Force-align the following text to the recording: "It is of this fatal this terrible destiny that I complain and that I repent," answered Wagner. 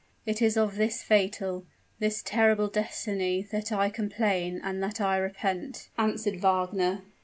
"It 0.25 0.41
is 0.41 0.57
of 0.57 0.77
this 0.77 1.03
fatal 1.03 1.67
this 1.99 2.23
terrible 2.23 2.69
destiny 2.69 3.43
that 3.51 3.71
I 3.71 3.91
complain 3.91 4.59
and 4.63 4.81
that 4.81 4.99
I 4.99 5.15
repent," 5.17 5.89
answered 5.95 6.37
Wagner. 6.39 7.03